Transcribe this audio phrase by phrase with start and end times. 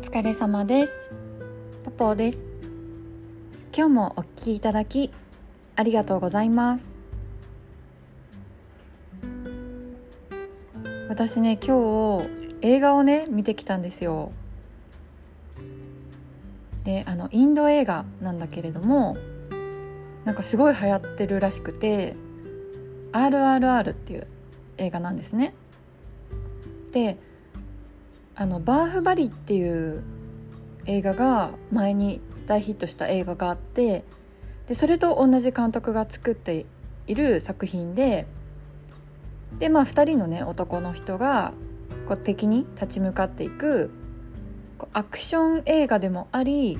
[0.00, 1.10] 疲れ様です。
[1.84, 2.38] ポポです。
[3.76, 5.10] 今日もお聞きいただき
[5.74, 6.86] ありがとうございます。
[11.08, 12.28] 私ね今日
[12.62, 14.30] 映画をね見てきたんですよ。
[16.84, 19.16] であのインド映画なんだけれども
[20.24, 22.14] なんかすごい流行ってるらしくて
[23.12, 24.26] 「RRR」っていう
[24.78, 25.54] 映画なんですね。
[26.92, 27.18] で
[28.40, 30.04] あのバーフバリっていう
[30.86, 34.04] 映画が前に大ヒットした映画があって
[34.68, 36.64] でそれと同じ監督が作って
[37.08, 38.28] いる作品で
[39.58, 41.52] でまあ2人のね男の人が
[42.06, 43.90] こう敵に立ち向かっていく
[44.78, 46.78] こうアクション映画でもあり、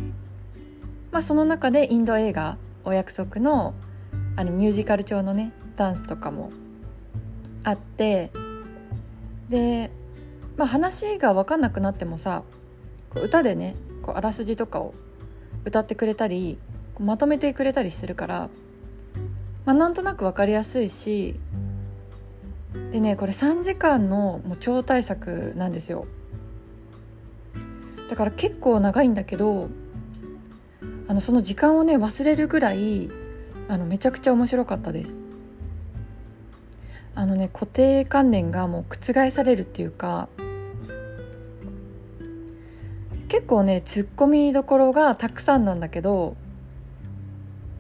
[1.11, 3.75] まあ、その中でインド映画「お約束の」
[4.37, 6.53] あのミュージカル調のねダンスとかも
[7.65, 8.31] あって
[9.49, 9.91] で
[10.59, 12.43] まあ、話が分かんなくなってもさ
[13.15, 14.93] 歌でねこうあらすじとかを
[15.65, 16.59] 歌ってくれたり
[16.99, 18.51] まとめてくれたりするから、
[19.65, 21.37] まあ、なんとなく分かりやすいし
[22.91, 26.07] でねこれ3時間のもう超大作なんですよ。
[28.11, 29.69] だから結構長いんだけど
[31.07, 33.11] あのその時間をね忘れるぐらい
[33.69, 35.17] あのめちゃくちゃ面白かったです。
[37.15, 40.29] あのね固定観念がもう覆されるっていうか
[43.29, 46.37] 結構ねツッコミどころがたくさんなんだけど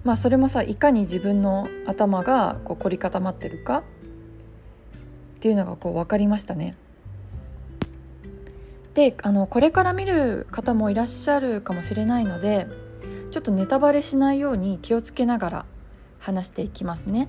[0.05, 3.83] まあそれもさいかに自分の頭がこう凝り固まってるかっ
[5.41, 6.75] ていうのがこう分かりましたね。
[8.95, 12.67] であのこれから見る方もいらっしゃるかもしれないので
[13.31, 15.67] ちょっとネタバレしないように気をつけながら
[16.19, 17.29] 話していきますね。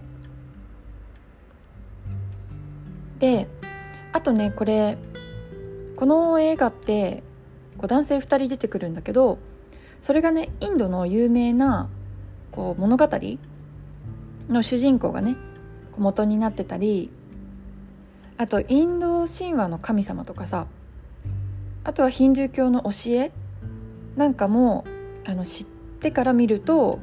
[3.20, 3.48] で
[4.12, 4.98] あとねこれ
[5.96, 7.24] この映画って
[7.80, 9.40] こう男性2人出てくるんだけど
[10.02, 11.90] それがねインドの有名な
[12.52, 13.10] こう物語
[14.50, 15.36] の主人公がね
[15.98, 17.10] 元になってたり
[18.38, 20.68] あとインド神話の神様とかさ
[21.84, 23.32] あとはヒンドゥー教の教え
[24.16, 24.86] なんかも
[25.26, 27.00] あの知ってから見ると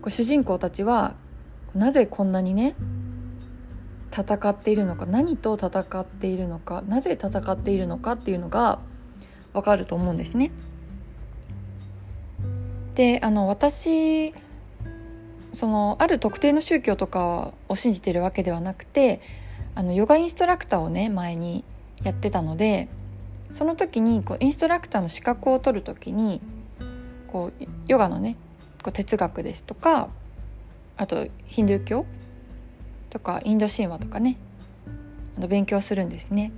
[0.00, 1.14] こう主人公たちは
[1.74, 2.76] なぜこんなにね
[4.12, 8.78] 戦っているのか何と戦っているのかなぜ戦っているのかっていうのが
[9.54, 10.50] わかると思うんですね。
[12.94, 14.34] であの私
[15.52, 19.20] そのある特定の宗教とかを信じてるわけではなくて
[19.74, 21.64] あのヨガインストラクターをね前に
[22.02, 22.88] やってたので
[23.50, 26.40] その時にこうインストラクターの資格を取る時に
[27.28, 28.36] こうヨガのね
[28.82, 30.08] こう哲学ですとか
[30.96, 32.06] あとヒンドゥー教
[33.10, 34.36] とかインド神話とかね
[35.36, 36.52] あの勉強するんですね。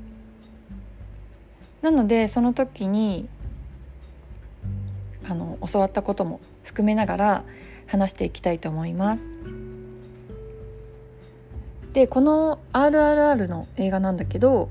[1.82, 3.28] なのでその時に
[5.28, 7.44] あの教わったことも含めながら
[7.87, 9.25] 話していきたいと思います。
[11.92, 14.69] でこの「RRR」の映画なんだけど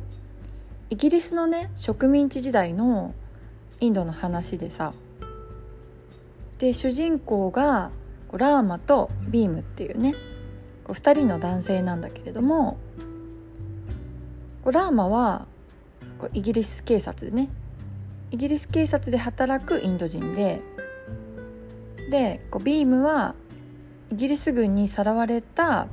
[0.92, 3.16] イギリスのね植民地時代の
[3.80, 4.94] インドの話でさ
[6.60, 7.90] で主人公が
[8.32, 10.14] ラーマとビームっていうね
[10.86, 12.78] 2人の男性なんだけれども
[14.66, 15.48] ラーマは
[16.20, 17.50] こうイギリス警察でね
[18.32, 20.62] イギリス警察で働くインド人で
[22.10, 23.36] でこうビームは
[24.12, 25.88] イギリス軍にさらわれた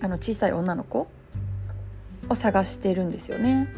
[0.00, 1.08] あの小さい女の子
[2.28, 3.68] を探してるんですよね。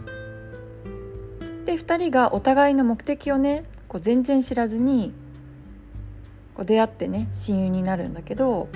[1.64, 5.12] で2人がお互いの目的をねこう全然知らずに
[6.54, 8.68] こう出会ってね親友になるんだけど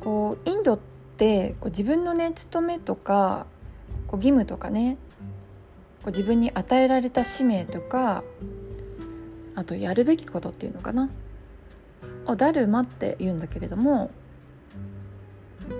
[0.00, 0.78] こうインドっ
[1.16, 3.46] てこう自分のね務めとか
[4.06, 4.96] こう義務とかね
[6.02, 8.24] こう自分に与えられた使命とか
[9.54, 11.10] あとやるべきことっていうのかな
[12.26, 14.10] をダルマって言うんだけれども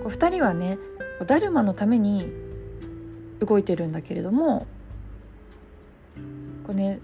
[0.03, 0.77] こう2人はね
[1.25, 2.31] ダルマのために
[3.39, 4.67] 動いてるんだけれども
[6.65, 6.99] こうね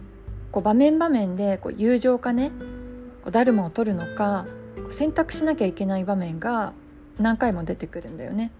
[0.51, 2.51] こう場面場面でこう友情かね
[3.23, 4.45] こうダルマを取るのか
[4.89, 6.73] 選択しなきゃいけない場面が
[7.17, 8.51] 何回も出てくるんだよね。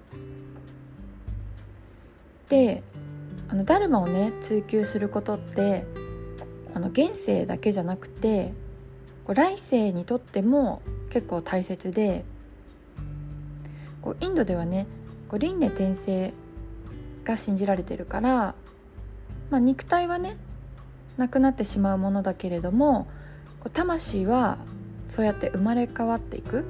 [2.53, 2.83] で
[3.47, 5.87] あのダルマをね追求することって
[6.75, 8.53] あの現世だけじゃなくて
[9.25, 12.23] こう来世にとっても結構大切で
[14.03, 14.85] こうインドではね
[15.29, 16.31] こう輪廻転生
[17.23, 18.53] が信じられてるから、
[19.49, 20.37] まあ、肉体はね
[21.17, 23.07] なくなってしまうものだけれども
[23.61, 24.59] こう魂は
[25.07, 26.65] そうやって生まれ変わっていく。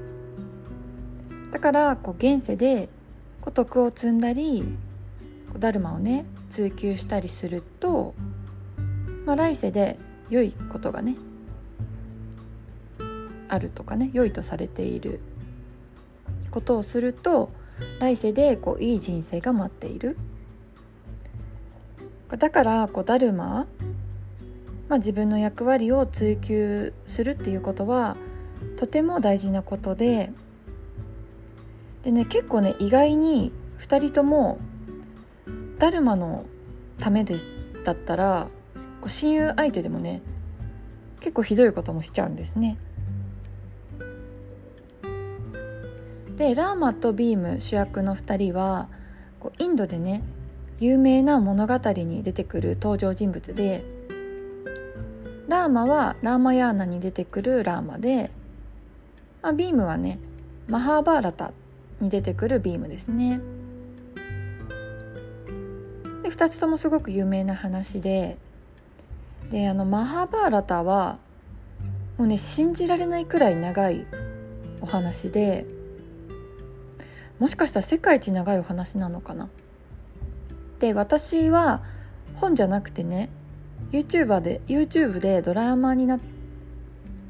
[1.52, 2.88] だからこう現世で
[3.42, 4.64] こう徳を積んだり
[5.60, 8.14] ダルマをね追求したりすると、
[9.26, 9.98] まあ、来世で
[10.30, 11.16] 良いことがね
[13.50, 15.20] あるとかね良いとされている
[16.52, 17.52] ことをすると
[18.00, 20.18] 来世でこういい人生が待っている。
[22.30, 23.68] だからこうダルマ、
[24.90, 28.18] まあ、自分の役割を追求するっていうことは
[28.78, 30.32] とても大事なことで
[32.02, 34.58] でね結構ね意外に2人とも
[35.84, 36.46] ダルマの
[36.98, 37.36] ためで
[37.84, 38.48] だったら
[39.02, 40.22] こう親友相手でもね
[41.20, 42.78] 結構ひどいこともしちゃうんですね。
[46.38, 48.88] でラーマとビーム主役の2人は
[49.42, 50.24] こうインドでね
[50.80, 53.84] 有名な物語に出てくる登場人物で
[55.50, 58.32] ラーマはラーマヤーナに出てくるラーマで、
[59.42, 60.18] まあ、ビームはね
[60.66, 61.52] マハーバーラタ
[62.00, 63.42] に出てくるビームですね。
[66.34, 68.38] 2つともすごく有名な話で
[69.52, 71.20] であのマハーバーラタは
[72.18, 74.08] もうね信じられないくらい長い
[74.82, 75.68] お話で
[77.38, 79.50] もしかしたら世界一長いお話なのかな。
[80.80, 81.84] で私は
[82.36, 83.30] 本じゃなくてね
[83.92, 86.20] YouTube で YouTube でドラマにな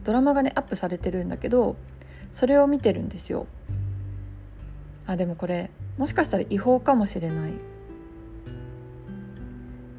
[0.05, 1.75] ドラマがねアップされてるんだけど
[2.31, 3.47] それを見てるんですよ。
[5.05, 7.72] あでもこれもしかしたら違法かもしれない。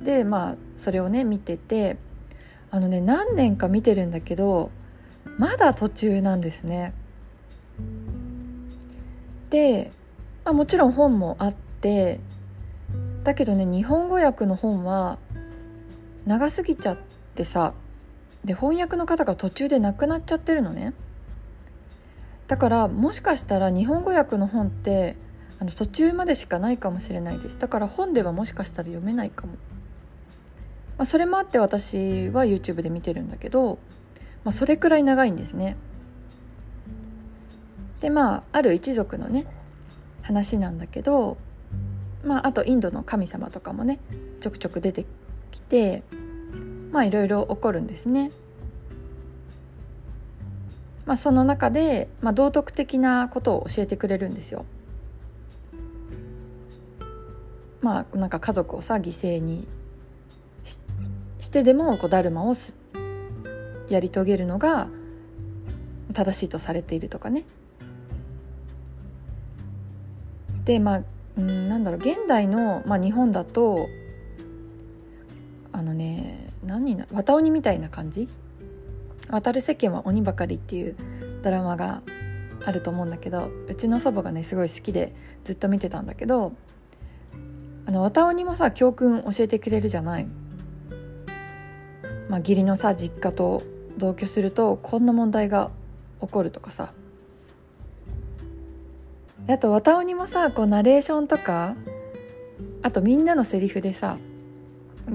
[0.05, 1.97] でまあそれをね見てて
[2.71, 4.71] あのね何年か見てるんだけど
[5.39, 6.93] まだ途中なんですね。
[9.51, 9.91] で、
[10.45, 12.21] まあ、もちろん本もあって
[13.25, 15.19] だけどね日本語訳の本は
[16.27, 16.99] 長すぎちゃっ
[17.35, 17.73] てさ
[18.45, 20.93] で翻訳の方が途中で亡くなっちゃってるのね。
[22.47, 25.17] だからもしかしたら日本語訳の本って
[25.59, 27.59] あの途中までしかないかもしれないです。
[27.59, 29.55] だから本ではもしかしたら読めないかも、
[30.96, 33.79] まあ、それもあって私は YouTube で見てるんだけど、
[34.44, 35.76] まあ、それくらい長いんですね。
[38.00, 39.46] でまあある一族のね
[40.20, 41.38] 話なんだけど
[42.23, 43.99] まああとインドの神様とかもね
[44.41, 45.06] ちょくちょく出て
[45.50, 46.02] きて
[46.93, 48.31] まあいろいろ起こるんですね。
[51.06, 54.64] まあ、その中で、まあ、道徳的なことを教えてくれるんですよ。
[57.82, 59.69] まあなんか家族をさ犠牲に
[61.44, 62.55] してでもこうダルマを
[63.88, 64.88] やり遂げるのが
[66.12, 67.44] 正しいとされているとかね。
[70.64, 71.02] でまあ
[71.37, 73.88] うんなんだろう現代の、まあ、日本だと
[75.73, 78.29] あのね何な綿鬼みたいな感じ？
[79.29, 80.96] 渡る世間は鬼ばかり」っていう
[81.43, 82.00] ドラマが
[82.64, 85.14] あると思うんだけどうちの祖母がねすごい好きで
[85.44, 86.52] ずっと見てたんだけど
[87.85, 90.26] あの綿鬼もさ教訓教えてくれるじゃない？
[92.35, 93.63] まあ、義理のさ実家と
[93.97, 95.71] 同居するとこんな問題が
[96.21, 96.93] 起こるとかさ
[99.47, 101.77] あと綿鬼もさこうナレーションとか
[102.83, 104.19] あとみんなのセリフでさ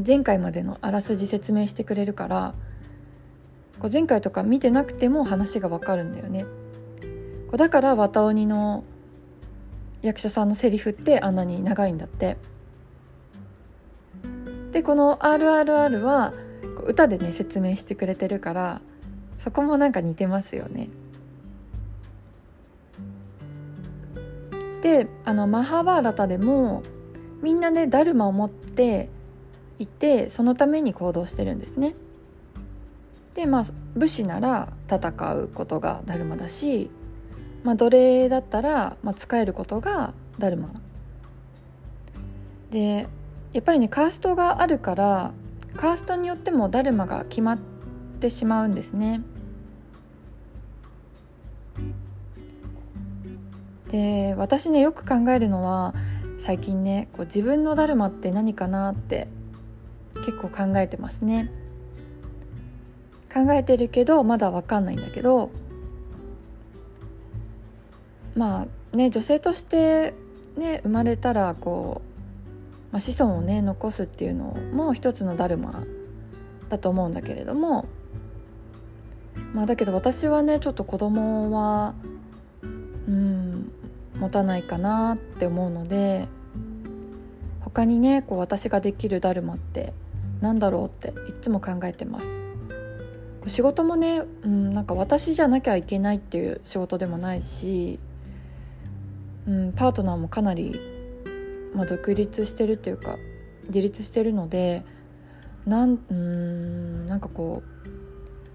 [0.08, 2.54] 前回までのあらすじ説明してくれるから
[3.80, 6.46] こう前回とか見てなくても話がわかるんだよね。
[7.48, 8.86] こうだから綿鬼の
[10.02, 12.38] 役者さんのセリフってあんなに長いんだって。
[14.72, 16.32] でこの「RRR」は
[16.88, 18.82] 歌でね説明してくれてるから
[19.38, 20.90] そこもなんか似てますよね。
[24.82, 26.84] であのマハバーラタでも
[27.42, 29.10] みんなねダルマを持って
[29.78, 31.96] いてそのために行動してるんですね。
[33.36, 33.64] でまあ
[33.96, 36.90] 武士なら戦うことがダルマだし、
[37.64, 40.70] まあ、奴隷だったら、まあ、使えることがダルマ
[42.72, 43.08] で
[43.54, 45.32] やっぱりねカーストがあるから
[45.80, 47.58] カーストによってもダルマが決まっ
[48.20, 49.22] てしまうんですね。
[53.88, 55.94] で私ねよく考えるのは
[56.38, 59.30] 最近ねこう自分のダルマって何かなって
[60.26, 61.50] 結構考えてますね。
[63.34, 65.50] 考えてるけどまだ分かんないんだけど
[68.36, 70.14] まあね女性として
[70.58, 72.09] ね生まれたらこう、
[72.92, 75.84] まあ、子孫をね残すっていうのも一つのダルマ
[76.70, 77.88] だと思うんだけれども
[79.54, 81.94] まあだけど私はねちょっと子供は
[83.08, 83.72] うん
[84.20, 86.28] 持たないかなって思うので
[87.62, 89.94] 他にねこう私ができるダルマって
[90.42, 92.42] なんだろうっていつも考えてます。
[93.48, 98.00] 仕事もね、うん、なんか私じゃなきゃいけないっていう仕事でもないし、
[99.48, 100.80] うん、パートナーもかなり
[101.74, 103.18] まあ、独立してるっていうか
[103.68, 104.84] 自立してるので
[105.66, 107.90] なんうんなんかこう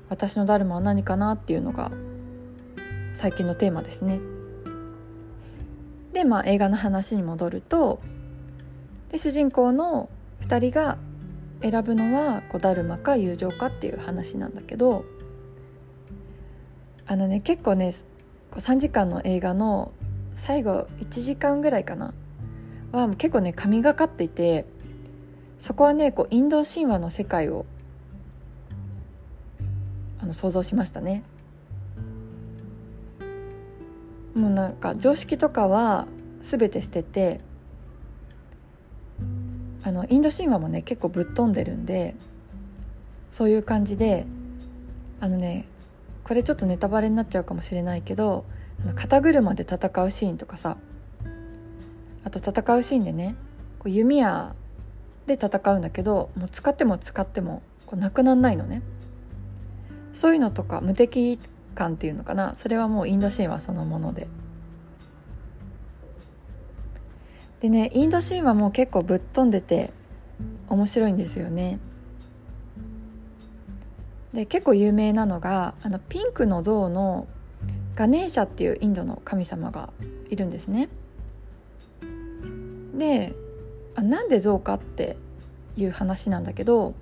[0.09, 1.91] 私のダルマは何かなっていうのが
[3.15, 4.21] 最近のテーマですね。
[6.13, 8.01] でまあ映画の話に戻ると
[9.11, 10.09] で主人公の
[10.43, 10.99] 2人が
[11.61, 15.05] 選ぶのはこうダルマか友情かっていう話なんだけど
[17.07, 17.93] あのね結構ね
[18.53, 19.93] 3時間の映画の
[20.35, 22.13] 最後1時間ぐらいかな
[22.95, 24.65] は結構ね神がかっていて
[25.59, 27.67] そこはねこうインド神話の世界を
[30.21, 31.23] あの想像しましたね。
[34.35, 36.09] もうなんか常識とかは
[36.43, 37.41] 全て捨てて
[39.85, 42.17] あのインド神話もね結構ぶっ飛んでるんで
[43.31, 44.27] そういう感じで
[45.21, 45.67] あのね
[46.25, 48.45] これちょっとネタバレになっちゃうかもしれないけど
[48.83, 50.79] あの肩車で戦うシーンとかさ
[52.25, 53.37] あと戦うシーンでね
[53.79, 54.55] こう弓矢
[55.27, 58.83] で戦うんだけどもう使っても使ってもこうなくなんないのね。
[60.13, 61.39] そういうのとか無敵
[61.75, 62.55] 感っていうのかな。
[62.57, 64.29] それはもうインド神話そのもので。
[67.61, 69.91] でねインド神話も結構ぶっ飛んでて
[70.69, 71.79] 面白いんですよね。
[74.33, 77.27] で結構有名なのがあのピンクの像の
[77.95, 79.93] ガネーシャっていうインドの神様が
[80.29, 80.89] いるんですね。
[82.97, 83.35] で
[83.95, 85.17] あなんで象かって
[85.77, 86.95] いう話なんだけど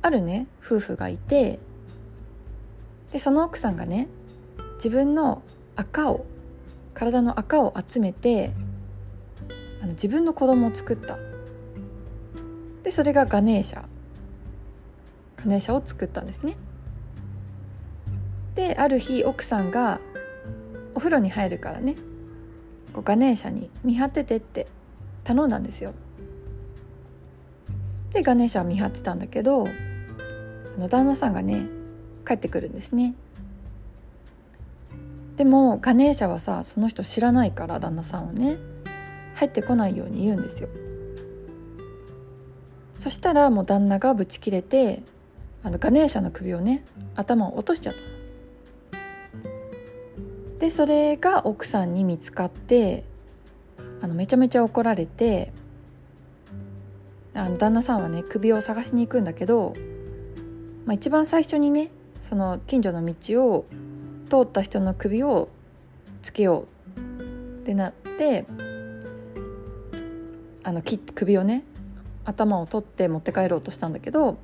[0.00, 1.58] あるね夫婦がいて
[3.12, 4.08] でその奥さんがね
[4.74, 5.42] 自分の
[5.76, 6.26] 赤を
[6.94, 8.52] 体の赤を集めて
[9.80, 11.18] あの自分の子供を作った。
[12.82, 13.84] でそれがガネーシャ。
[15.38, 16.56] ガネーシャを作ったんですね。
[18.54, 20.00] である日奥さんが
[20.94, 21.94] お風呂に入るからね
[22.92, 24.66] こうガネーシャに見張っててって
[25.24, 25.92] 頼んだんですよ。
[28.12, 31.66] でガネーシャは見張ってたんだけどあの旦那さんがね
[32.26, 33.14] 帰ってくるんですね。
[35.36, 38.58] でもガネーシャはさその人知らないから旦那さんをね
[39.34, 40.68] 入ってこないように言うんですよ。
[42.92, 45.02] そしたらもう旦那がブチ切れて
[45.64, 46.84] あのガネーシャの首をね
[47.16, 48.00] 頭を落としちゃった
[50.62, 53.02] でそれが奥さんに見つかって
[54.00, 55.52] あのめちゃめちゃ怒られて
[57.34, 59.74] あの旦那さんはね首を探しに行くんだけど、
[60.86, 61.90] まあ、一番最初にね
[62.20, 63.66] その近所の道を
[64.30, 65.48] 通った人の首を
[66.22, 68.46] つけようってなって
[70.62, 70.80] あの
[71.16, 71.64] 首をね
[72.24, 74.38] 頭を取って持って帰ろうとしたんだけど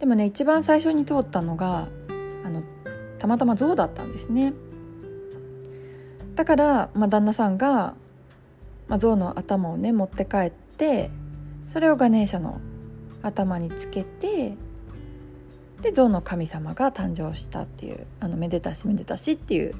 [0.00, 1.86] でもね一番最初に通ったのが
[2.44, 2.64] あの
[3.20, 4.52] たまたま象だったんですね。
[6.36, 7.94] だから、まあ、旦那さんが
[8.88, 11.10] まあ、象の頭をね持って帰って
[11.66, 12.60] それをガネーシャの
[13.22, 14.54] 頭につけて
[15.82, 19.74] で象の神様が誕生したっていうあのめでたしめでたしっていう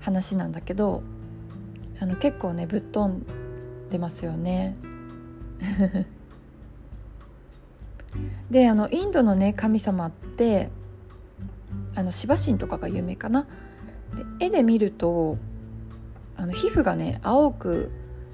[0.00, 1.02] 話なんだけど
[2.00, 3.26] あの結構ねぶっ飛ん
[3.90, 4.76] でますよね。
[8.50, 10.70] であのインドのね神様って
[11.96, 13.46] あのシバ神とかが有名かな。
[14.16, 15.38] で絵で見ると
[16.36, 17.90] あの皮膚がね青く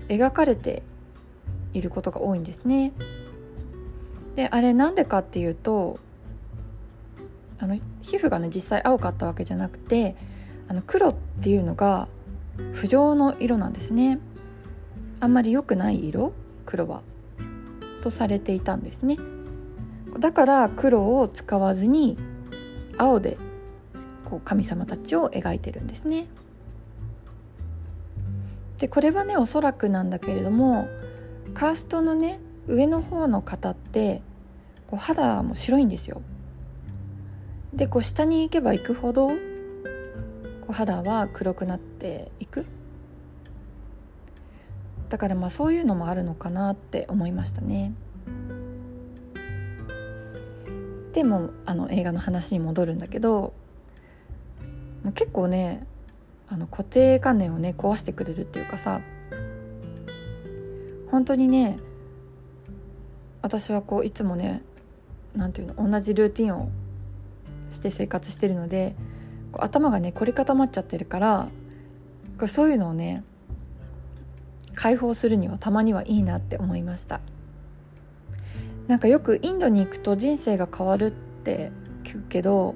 [0.08, 0.82] 描かれて
[1.74, 2.92] いることが多いんですね。
[4.34, 5.98] であれなんでかっていうと
[7.58, 10.16] あの皮膚がね実際青かったわけじゃなくて
[10.68, 12.08] あの黒っていうのが
[12.72, 14.18] 不浄の色なんですね。
[15.20, 16.32] あんまり良くない色
[16.66, 17.02] 黒は
[18.02, 19.18] とされていたんですね。
[20.18, 22.18] だから黒を使わずに
[22.98, 23.38] 青で
[24.32, 26.24] こう神様たちを描いてるんですね。
[28.78, 30.88] でこれはねおそらくなんだけれども
[31.52, 34.22] カーストのね上の方の方って
[34.86, 36.22] こう肌も白いんですよ。
[37.74, 39.34] でこう下に行けば行くほどこ
[40.70, 42.64] う肌は黒くなっていく
[45.10, 47.92] だからまあそういうのもあるのかなって思いましたね。
[51.12, 53.52] でもあの映画の話に戻るんだけど
[55.10, 55.84] 結構ね
[56.48, 59.00] あの固定観念をね壊してくれるっていうかさ
[61.10, 61.78] 本当にね
[63.42, 64.62] 私はこういつもね
[65.34, 66.70] 何て言うの同じルーティンを
[67.70, 68.94] して生活してるので
[69.54, 71.48] 頭がね凝り固まっちゃってるから
[72.38, 73.24] こそういうのをね
[74.74, 77.20] 解放するにはたまにはいいなって思いました。
[78.88, 81.70] なんかよくインドに行くと人生が変わるって
[82.04, 82.74] 聞くけど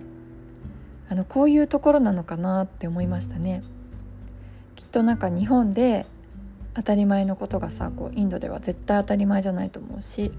[1.09, 3.63] あのこういうところなのかなって思いましたね。
[4.75, 6.07] きっとなんか日本で
[6.75, 10.33] 当たり前のことがさこうインドでは絶対当たり前じゃないと思うし。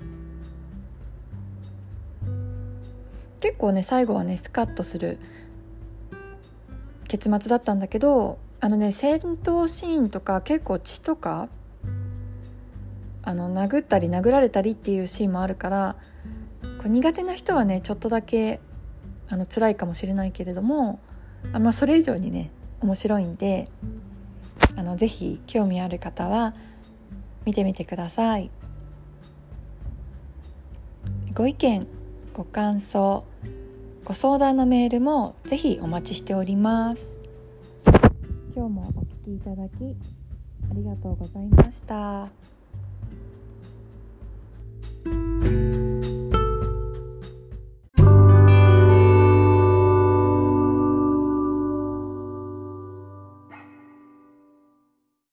[3.40, 5.20] 結構ね最後はねスカッとする
[7.08, 11.48] 結末だったんだけどあのね戦闘シーンとか結構血とか
[13.22, 15.96] あの殴ったり殴られたりっていうシーンもあるから
[16.80, 18.60] こう苦手な人はねちょっとだけ
[19.30, 21.00] あの辛いかもしれないけれども
[21.54, 22.50] あ、まあ、それ以上にね
[22.82, 23.70] 面白いんで
[24.76, 26.54] あのぜひ興味ある方は
[27.46, 28.52] 見てみてください。
[31.38, 31.86] ご意見
[32.34, 33.24] ご感想
[34.04, 37.08] ご相談のメールもぜひお待ちしております
[38.56, 39.96] 今日もお聞きいただき
[40.72, 42.57] ありがとうございました。